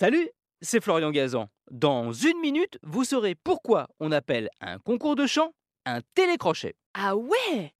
[0.00, 1.48] Salut, c'est Florian Gazan.
[1.72, 5.50] Dans une minute, vous saurez pourquoi on appelle un concours de chant
[5.86, 6.76] un télécrochet.
[6.94, 7.72] Ah ouais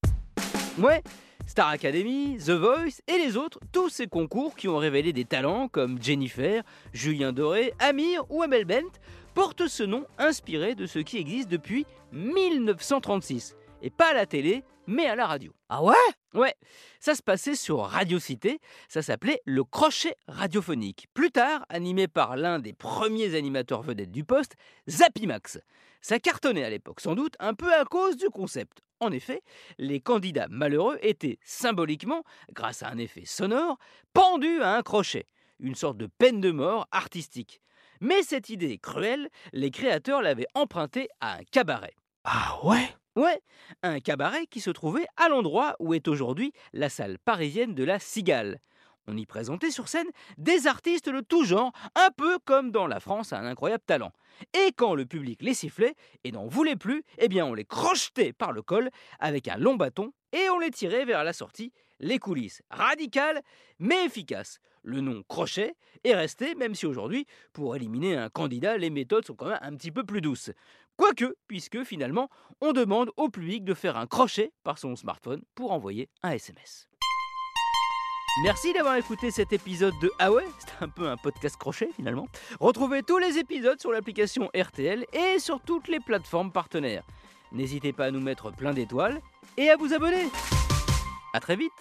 [0.78, 1.00] Ouais,
[1.46, 5.68] Star Academy, The Voice et les autres, tous ces concours qui ont révélé des talents
[5.68, 8.98] comme Jennifer, Julien Doré, Amir ou Amel Bent
[9.35, 13.55] portent ce nom inspiré de ce qui existe depuis 1936.
[13.80, 15.55] Et pas à la télé, mais à la radio.
[15.68, 15.95] Ah ouais?
[16.34, 16.54] Ouais,
[16.98, 18.59] ça se passait sur Radio Cité,
[18.89, 21.07] ça s'appelait le crochet radiophonique.
[21.14, 24.57] Plus tard, animé par l'un des premiers animateurs vedettes du poste,
[24.89, 25.61] Zapimax.
[26.00, 28.82] Ça cartonnait à l'époque, sans doute un peu à cause du concept.
[29.00, 29.43] En effet,
[29.79, 33.79] les candidats malheureux étaient symboliquement, grâce à un effet sonore,
[34.12, 35.27] pendus à un crochet,
[35.61, 37.61] une sorte de peine de mort artistique.
[38.01, 41.95] Mais cette idée cruelle, les créateurs l'avaient empruntée à un cabaret.
[42.25, 42.89] Ah ouais?
[43.19, 43.43] Ouais,
[43.83, 47.99] un cabaret qui se trouvait à l'endroit où est aujourd'hui la salle parisienne de la
[47.99, 48.61] Cigale.
[49.11, 53.01] On y présentait sur scène des artistes de tout genre, un peu comme dans La
[53.01, 54.12] France a un incroyable talent.
[54.53, 55.95] Et quand le public les sifflait
[56.25, 59.77] et n'en voulait plus, eh bien on les crochetait par le col avec un long
[59.77, 61.73] bâton et on les tirait vers la sortie.
[62.01, 63.41] Les coulisses radicales
[63.79, 64.59] mais efficaces.
[64.83, 69.34] Le nom crochet est resté, même si aujourd'hui, pour éliminer un candidat, les méthodes sont
[69.34, 70.51] quand même un petit peu plus douces.
[70.97, 72.29] Quoique, puisque finalement,
[72.61, 76.89] on demande au public de faire un crochet par son smartphone pour envoyer un SMS.
[78.37, 82.29] Merci d'avoir écouté cet épisode de Ah ouais, c'était un peu un podcast crochet finalement.
[82.61, 87.03] Retrouvez tous les épisodes sur l'application RTL et sur toutes les plateformes partenaires.
[87.51, 89.20] N'hésitez pas à nous mettre plein d'étoiles
[89.57, 90.29] et à vous abonner.
[91.35, 91.73] A très vite